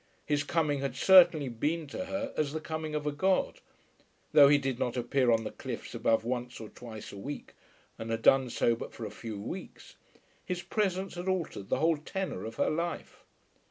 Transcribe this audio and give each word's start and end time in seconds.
His 0.25 0.43
coming 0.43 0.79
had 0.79 0.95
certainly 0.95 1.47
been 1.47 1.85
to 1.89 2.05
her 2.05 2.33
as 2.35 2.53
the 2.53 2.59
coming 2.59 2.95
of 2.95 3.05
a 3.05 3.11
god. 3.11 3.61
Though 4.31 4.47
he 4.49 4.57
did 4.57 4.79
not 4.79 4.97
appear 4.97 5.29
on 5.29 5.43
the 5.43 5.51
cliffs 5.51 5.93
above 5.93 6.25
once 6.25 6.59
or 6.59 6.69
twice 6.69 7.11
a 7.11 7.19
week, 7.19 7.53
and 7.99 8.09
had 8.09 8.23
done 8.23 8.49
so 8.49 8.75
but 8.75 8.95
for 8.95 9.05
a 9.05 9.11
few 9.11 9.39
weeks, 9.39 9.93
his 10.43 10.63
presence 10.63 11.13
had 11.13 11.27
altered 11.27 11.69
the 11.69 11.77
whole 11.77 11.97
tenour 11.97 12.45
of 12.45 12.55
her 12.55 12.71
life. 12.71 13.23